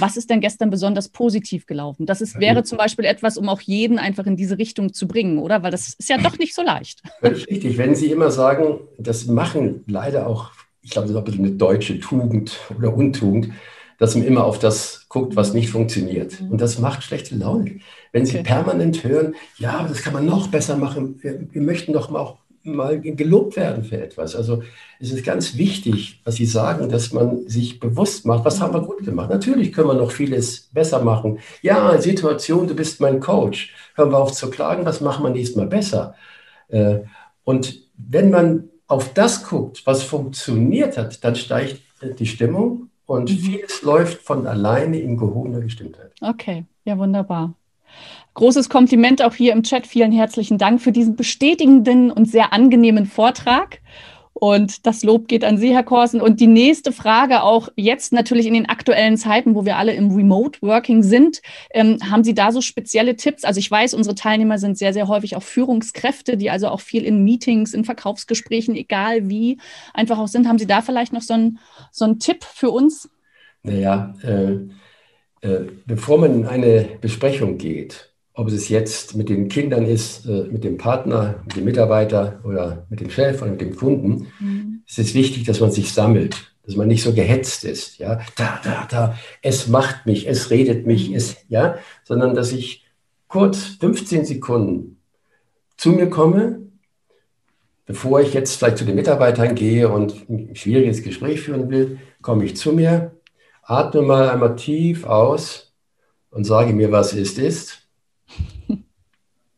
[0.00, 2.06] was ist denn gestern besonders positiv gelaufen?
[2.06, 5.38] Das ist, wäre zum Beispiel etwas, um auch jeden einfach in diese Richtung zu bringen,
[5.38, 5.62] oder?
[5.62, 7.02] Weil das ist ja doch nicht so leicht.
[7.22, 7.78] Richtig.
[7.78, 10.50] Wenn Sie immer sagen, das machen leider auch
[10.84, 13.48] ich glaube, das ist auch ein bisschen eine deutsche Tugend oder Untugend,
[14.04, 16.38] dass man immer auf das guckt, was nicht funktioniert.
[16.38, 16.50] Mhm.
[16.50, 17.80] Und das macht schlechte Laune.
[18.12, 18.42] Wenn Sie okay.
[18.42, 22.36] permanent hören, ja, das kann man noch besser machen, wir, wir möchten doch mal auch
[22.64, 24.36] mal gelobt werden für etwas.
[24.36, 24.62] Also
[25.00, 28.82] es ist ganz wichtig, was Sie sagen, dass man sich bewusst macht, was haben wir
[28.82, 29.30] gut gemacht.
[29.30, 31.38] Natürlich können wir noch vieles besser machen.
[31.62, 33.74] Ja, Situation, du bist mein Coach.
[33.94, 36.14] Hören wir auf zu klagen, was machen wir nächstes Mal besser?
[36.68, 37.00] Äh,
[37.44, 41.80] und wenn man auf das guckt, was funktioniert hat, dann steigt
[42.18, 43.36] die Stimmung und mhm.
[43.36, 46.12] vieles läuft von alleine in gehobener Gestimmtheit.
[46.20, 47.54] Okay, ja, wunderbar.
[48.34, 49.86] Großes Kompliment auch hier im Chat.
[49.86, 53.80] Vielen herzlichen Dank für diesen bestätigenden und sehr angenehmen Vortrag.
[54.34, 56.20] Und das Lob geht an Sie, Herr Korsen.
[56.20, 60.10] Und die nächste Frage auch jetzt natürlich in den aktuellen Zeiten, wo wir alle im
[60.10, 61.40] Remote Working sind,
[61.72, 63.44] ähm, haben Sie da so spezielle Tipps?
[63.44, 67.04] Also ich weiß, unsere Teilnehmer sind sehr, sehr häufig auch Führungskräfte, die also auch viel
[67.04, 69.58] in Meetings, in Verkaufsgesprächen, egal wie,
[69.94, 70.48] einfach auch sind.
[70.48, 71.60] Haben Sie da vielleicht noch so einen
[71.92, 73.08] so Tipp für uns?
[73.62, 79.86] Naja, äh, äh, bevor man in eine Besprechung geht, ob es jetzt mit den Kindern
[79.86, 83.76] ist, äh, mit dem Partner, mit dem Mitarbeiter oder mit dem Chef oder mit dem
[83.76, 84.82] Kunden, mhm.
[84.86, 88.60] es ist wichtig, dass man sich sammelt, dass man nicht so gehetzt ist, ja, da,
[88.64, 92.84] da, da, es macht mich, es redet mich, es, ja, sondern dass ich
[93.28, 95.00] kurz 15 Sekunden
[95.76, 96.60] zu mir komme,
[97.86, 102.44] bevor ich jetzt vielleicht zu den Mitarbeitern gehe und ein schwieriges Gespräch führen will, komme
[102.44, 103.12] ich zu mir,
[103.62, 105.72] atme mal einmal tief aus
[106.30, 107.83] und sage mir, was ist, ist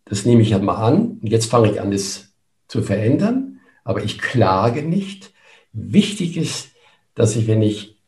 [0.06, 1.18] das nehme ich ja mal an.
[1.20, 2.32] Und jetzt fange ich an, das
[2.68, 3.60] zu verändern.
[3.84, 5.32] Aber ich klage nicht.
[5.72, 6.70] Wichtig ist,
[7.14, 7.98] dass ich, wenn ich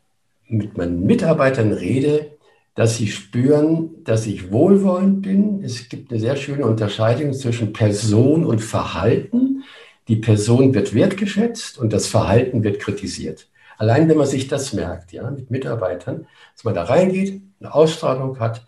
[0.47, 2.31] mit meinen Mitarbeitern rede,
[2.75, 5.63] dass sie spüren, dass ich wohlwollend bin.
[5.63, 9.63] Es gibt eine sehr schöne Unterscheidung zwischen Person und Verhalten.
[10.07, 13.49] Die Person wird wertgeschätzt und das Verhalten wird kritisiert.
[13.77, 18.39] Allein wenn man sich das merkt, ja, mit Mitarbeitern, dass man da reingeht, eine Ausstrahlung
[18.39, 18.65] hat,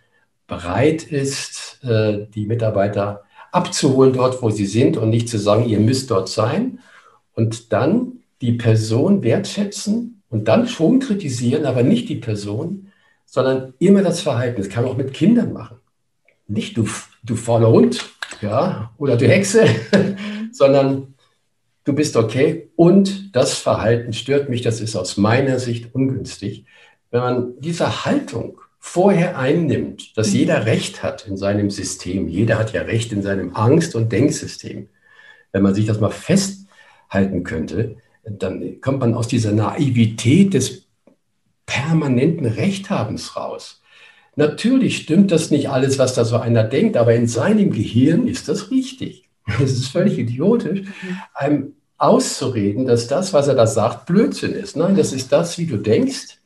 [0.47, 5.79] bereit ist, äh, die Mitarbeiter abzuholen dort, wo sie sind und nicht zu sagen, ihr
[5.79, 6.79] müsst dort sein.
[7.33, 12.91] Und dann die Person wertschätzen und dann schon kritisieren, aber nicht die Person,
[13.25, 14.61] sondern immer das Verhalten.
[14.61, 15.77] Das kann man auch mit Kindern machen.
[16.47, 16.87] Nicht du,
[17.23, 18.09] du fauler Hund
[18.41, 19.65] ja, oder du Hexe,
[20.51, 21.13] sondern
[21.83, 26.65] du bist okay und das Verhalten stört mich, das ist aus meiner Sicht ungünstig.
[27.09, 30.39] Wenn man diese Haltung vorher einnimmt, dass mhm.
[30.39, 32.27] jeder Recht hat in seinem System.
[32.27, 34.89] Jeder hat ja Recht in seinem Angst- und Denksystem.
[35.53, 40.87] Wenn man sich das mal festhalten könnte, dann kommt man aus dieser Naivität des
[41.65, 43.81] permanenten Rechthabens raus.
[44.35, 48.49] Natürlich stimmt das nicht alles, was da so einer denkt, aber in seinem Gehirn ist
[48.49, 49.29] das richtig.
[49.61, 51.17] Es ist völlig idiotisch, mhm.
[51.33, 54.75] einem auszureden, dass das, was er da sagt, Blödsinn ist.
[54.75, 56.39] Nein, das ist das, wie du denkst.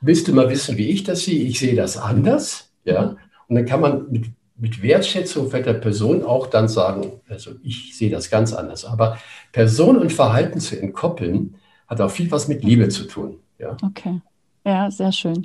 [0.00, 1.44] Willst du mal wissen, wie ich das sehe?
[1.44, 2.70] Ich sehe das anders.
[2.84, 3.16] Ja?
[3.48, 7.96] Und dann kann man mit, mit Wertschätzung für der Person auch dann sagen, also ich
[7.96, 8.84] sehe das ganz anders.
[8.84, 9.18] Aber
[9.52, 11.56] Person und Verhalten zu entkoppeln,
[11.86, 13.38] hat auch viel was mit Liebe zu tun.
[13.58, 13.76] Ja?
[13.82, 14.20] Okay,
[14.64, 15.42] ja, sehr schön.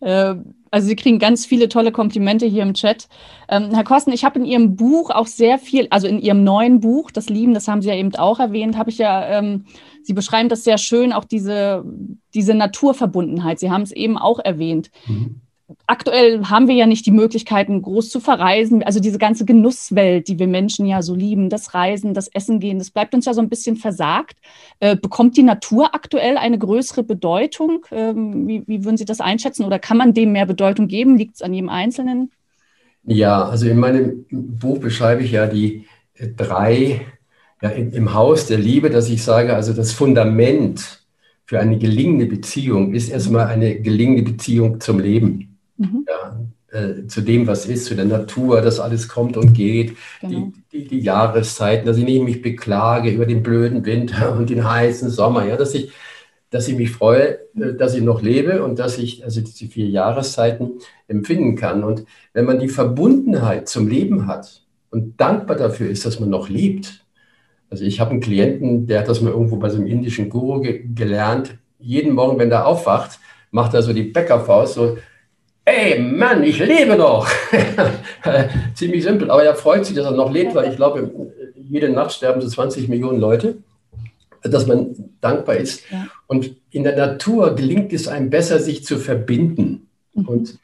[0.00, 0.34] Äh,
[0.70, 3.08] also Sie kriegen ganz viele tolle Komplimente hier im Chat.
[3.48, 6.80] Ähm, Herr Kosten, ich habe in Ihrem Buch auch sehr viel, also in Ihrem neuen
[6.80, 9.66] Buch, Das Lieben, das haben Sie ja eben auch erwähnt, habe ich ja ähm,
[10.04, 11.84] Sie beschreiben das sehr schön, auch diese,
[12.34, 13.58] diese Naturverbundenheit.
[13.58, 14.90] Sie haben es eben auch erwähnt.
[15.06, 15.40] Mhm.
[15.86, 18.82] Aktuell haben wir ja nicht die Möglichkeiten, groß zu verreisen.
[18.82, 22.78] Also diese ganze Genusswelt, die wir Menschen ja so lieben, das Reisen, das Essen gehen,
[22.78, 24.36] das bleibt uns ja so ein bisschen versagt.
[24.80, 27.86] Äh, bekommt die Natur aktuell eine größere Bedeutung?
[27.90, 29.64] Ähm, wie, wie würden Sie das einschätzen?
[29.64, 31.16] Oder kann man dem mehr Bedeutung geben?
[31.16, 32.30] Liegt es an jedem Einzelnen?
[33.04, 35.86] Ja, also in meinem Buch beschreibe ich ja die
[36.36, 37.00] drei
[37.64, 41.00] ja, im Haus der Liebe, dass ich sage, also das Fundament
[41.46, 45.56] für eine gelingende Beziehung ist erstmal eine gelingende Beziehung zum Leben.
[45.78, 46.04] Mhm.
[46.06, 50.52] Ja, äh, zu dem, was ist, zu der Natur, dass alles kommt und geht, genau.
[50.72, 54.68] die, die, die, Jahreszeiten, dass ich nicht mich beklage über den blöden Winter und den
[54.70, 55.90] heißen Sommer, ja, dass ich,
[56.50, 59.88] dass ich mich freue, äh, dass ich noch lebe und dass ich also diese vier
[59.88, 61.82] Jahreszeiten empfinden kann.
[61.82, 66.50] Und wenn man die Verbundenheit zum Leben hat und dankbar dafür ist, dass man noch
[66.50, 67.03] lebt,
[67.70, 70.60] also ich habe einen Klienten, der hat das mal irgendwo bei so einem indischen Guru
[70.60, 71.56] ge gelernt.
[71.78, 73.18] Jeden Morgen, wenn er aufwacht,
[73.50, 74.98] macht er so die Bäckerfaust, so,
[75.64, 77.28] ey Mann, ich lebe noch.
[78.74, 81.10] Ziemlich simpel, aber er freut sich, dass er noch lebt, weil ich glaube,
[81.56, 83.58] jede Nacht sterben so 20 Millionen Leute,
[84.42, 85.82] dass man dankbar ist.
[85.90, 86.06] Ja.
[86.26, 89.88] Und in der Natur gelingt es einem besser, sich zu verbinden.
[90.12, 90.28] Mhm.
[90.28, 90.58] Und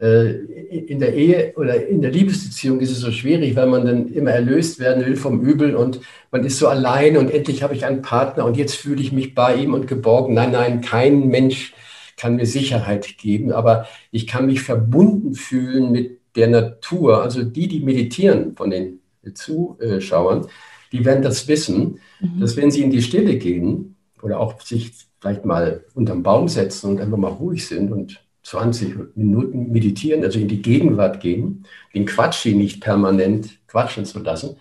[0.00, 4.30] in der Ehe oder in der Liebesbeziehung ist es so schwierig, weil man dann immer
[4.30, 8.00] erlöst werden will vom Übel und man ist so alleine und endlich habe ich einen
[8.00, 10.32] Partner und jetzt fühle ich mich bei ihm und geborgen.
[10.32, 11.74] Nein, nein, kein Mensch
[12.16, 17.22] kann mir Sicherheit geben, aber ich kann mich verbunden fühlen mit der Natur.
[17.22, 19.00] Also die, die meditieren von den
[19.34, 20.46] Zuschauern,
[20.92, 22.40] die werden das wissen, mhm.
[22.40, 26.90] dass wenn sie in die Stille gehen oder auch sich vielleicht mal unterm Baum setzen
[26.90, 32.06] und einfach mal ruhig sind und 20 Minuten meditieren, also in die Gegenwart gehen, den
[32.06, 34.56] Quatsch nicht permanent quatschen zu lassen,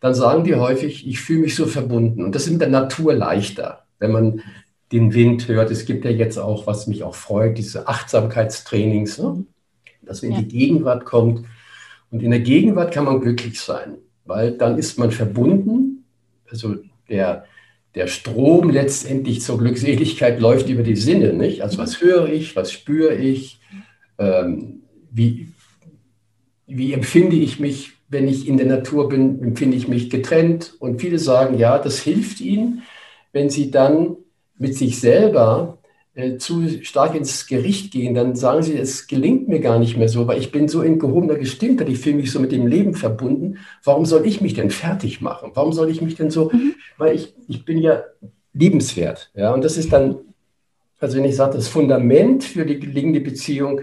[0.00, 2.24] dann sagen die häufig, ich fühle mich so verbunden.
[2.24, 4.42] Und das ist in der Natur leichter, wenn man
[4.90, 5.70] den Wind hört.
[5.70, 9.44] Es gibt ja jetzt auch, was mich auch freut, diese Achtsamkeitstrainings, ne?
[10.02, 11.46] dass man in die Gegenwart kommt.
[12.10, 16.04] Und in der Gegenwart kann man glücklich sein, weil dann ist man verbunden.
[16.50, 16.76] Also
[17.08, 17.44] der,
[17.94, 21.62] der Strom letztendlich zur Glückseligkeit läuft über die Sinne, nicht?
[21.62, 23.60] Also was höre ich, was spüre ich,
[24.18, 25.48] ähm, wie,
[26.66, 30.74] wie empfinde ich mich, wenn ich in der Natur bin, empfinde ich mich getrennt.
[30.78, 32.82] Und viele sagen, ja, das hilft ihnen,
[33.32, 34.16] wenn sie dann
[34.58, 35.78] mit sich selber
[36.14, 40.08] äh, zu stark ins Gericht gehen, dann sagen sie, es gelingt mir gar nicht mehr
[40.08, 42.94] so, weil ich bin so in gehobener Gestimmtheit, ich fühle mich so mit dem Leben
[42.94, 43.58] verbunden.
[43.82, 45.52] Warum soll ich mich denn fertig machen?
[45.54, 46.74] Warum soll ich mich denn so, mhm.
[46.98, 48.02] weil ich, ich bin ja
[48.52, 49.30] liebenswert.
[49.34, 50.16] Ja, und das ist dann,
[51.00, 53.82] also wenn ich sage, das Fundament für die gelingende Beziehung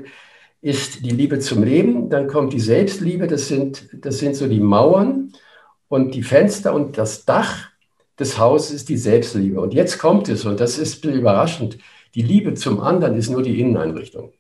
[0.61, 4.59] ist die Liebe zum Leben, dann kommt die Selbstliebe, das sind, das sind so die
[4.59, 5.33] Mauern
[5.87, 7.69] und die Fenster und das Dach
[8.19, 9.61] des Hauses ist die Selbstliebe.
[9.61, 11.77] Und jetzt kommt es, und das ist überraschend,
[12.15, 14.33] die Liebe zum anderen ist nur die Inneneinrichtung.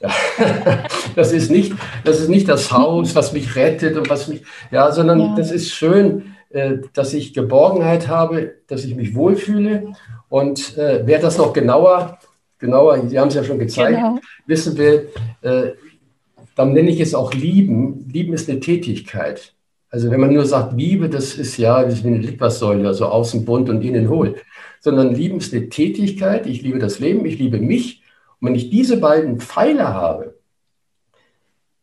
[0.00, 0.10] Ja.
[1.16, 1.72] Das, ist nicht,
[2.04, 5.34] das ist nicht das Haus, was mich rettet und was mich, ja, sondern ja.
[5.36, 9.94] das ist schön, äh, dass ich Geborgenheit habe, dass ich mich wohlfühle.
[10.28, 12.18] Und äh, wer das noch genauer,
[12.58, 14.18] genauer, Sie haben es ja schon gezeigt, genau.
[14.46, 15.08] wissen will,
[15.42, 15.70] äh,
[16.54, 18.08] dann nenne ich es auch Lieben.
[18.12, 19.54] Lieben ist eine Tätigkeit.
[19.90, 23.06] Also wenn man nur sagt, Liebe, das ist ja das ist wie eine Litfaßsäule, also
[23.06, 24.36] außen bunt und innen hohl
[24.80, 26.46] sondern lieben ist eine Tätigkeit.
[26.46, 28.02] Ich liebe das Leben, ich liebe mich.
[28.40, 30.38] Und wenn ich diese beiden Pfeiler habe,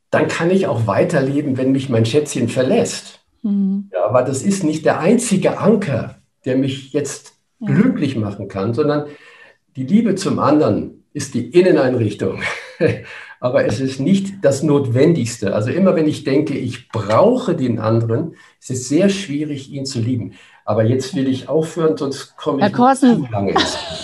[0.10, 3.20] dann kann ich auch weiterleben, wenn mich mein Schätzchen verlässt.
[3.42, 3.90] Mhm.
[3.94, 6.16] Ja, aber das ist nicht der einzige Anker,
[6.46, 7.74] der mich jetzt ja.
[7.74, 9.08] glücklich machen kann, sondern
[9.76, 12.42] die Liebe zum anderen ist die Inneneinrichtung.
[13.46, 15.54] aber es ist nicht das Notwendigste.
[15.54, 20.00] Also immer wenn ich denke, ich brauche den anderen, ist es sehr schwierig, ihn zu
[20.00, 20.34] lieben.
[20.66, 23.54] Aber jetzt will ich aufhören, sonst komme ich Herr Korsen, zu lange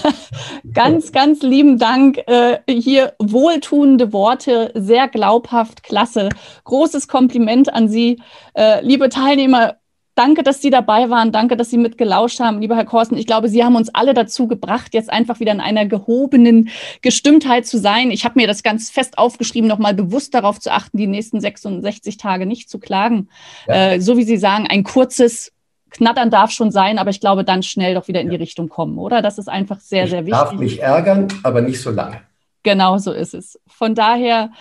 [0.73, 2.19] Ganz, ganz lieben Dank.
[2.27, 6.29] Äh, hier wohltuende Worte, sehr glaubhaft, klasse.
[6.65, 8.21] Großes Kompliment an Sie.
[8.53, 9.77] Äh, liebe Teilnehmer,
[10.15, 11.31] danke, dass Sie dabei waren.
[11.31, 12.59] Danke, dass Sie mitgelauscht haben.
[12.59, 15.61] Lieber Herr Korsen, ich glaube, Sie haben uns alle dazu gebracht, jetzt einfach wieder in
[15.61, 16.69] einer gehobenen
[17.01, 18.11] Gestimmtheit zu sein.
[18.11, 22.17] Ich habe mir das ganz fest aufgeschrieben, nochmal bewusst darauf zu achten, die nächsten 66
[22.17, 23.29] Tage nicht zu klagen.
[23.67, 23.91] Ja.
[23.91, 25.51] Äh, so wie Sie sagen, ein kurzes
[25.91, 28.37] knattern darf schon sein, aber ich glaube, dann schnell doch wieder in ja.
[28.37, 29.21] die Richtung kommen, oder?
[29.21, 30.39] Das ist einfach sehr, ich sehr wichtig.
[30.39, 32.21] Darf mich ärgern, aber nicht so lange.
[32.63, 33.59] Genau so ist es.
[33.67, 34.51] Von daher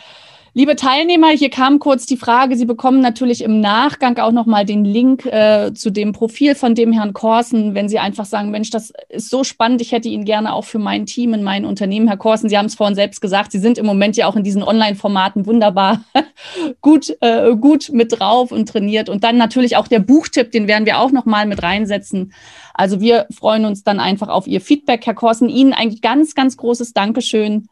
[0.53, 4.85] Liebe Teilnehmer, hier kam kurz die Frage, Sie bekommen natürlich im Nachgang auch nochmal den
[4.85, 8.93] Link äh, zu dem Profil von dem Herrn Korsen, wenn Sie einfach sagen, Mensch, das
[9.11, 12.09] ist so spannend, ich hätte ihn gerne auch für mein Team in mein Unternehmen.
[12.09, 14.43] Herr Korsen, Sie haben es vorhin selbst gesagt, Sie sind im Moment ja auch in
[14.43, 16.03] diesen Online-Formaten wunderbar
[16.81, 19.09] gut, äh, gut mit drauf und trainiert.
[19.09, 22.33] Und dann natürlich auch der Buchtipp, den werden wir auch nochmal mit reinsetzen.
[22.75, 25.49] Also wir freuen uns dann einfach auf Ihr Feedback, Herr Korsen.
[25.49, 27.69] Ihnen ein ganz, ganz großes Dankeschön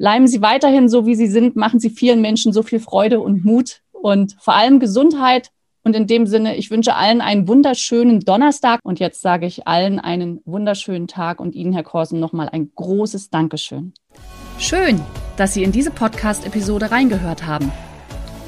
[0.00, 1.56] Bleiben Sie weiterhin so, wie Sie sind.
[1.56, 5.50] Machen Sie vielen Menschen so viel Freude und Mut und vor allem Gesundheit.
[5.84, 8.80] Und in dem Sinne, ich wünsche allen einen wunderschönen Donnerstag.
[8.82, 13.28] Und jetzt sage ich allen einen wunderschönen Tag und Ihnen, Herr Korsen, nochmal ein großes
[13.28, 13.92] Dankeschön.
[14.58, 14.98] Schön,
[15.36, 17.70] dass Sie in diese Podcast-Episode reingehört haben.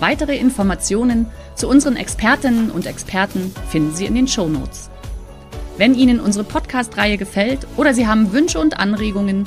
[0.00, 4.88] Weitere Informationen zu unseren Expertinnen und Experten finden Sie in den Show Notes.
[5.76, 9.46] Wenn Ihnen unsere Podcast-Reihe gefällt oder Sie haben Wünsche und Anregungen,